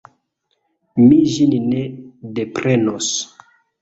[1.03, 1.85] Mi ĝin ne
[2.41, 3.11] deprenos.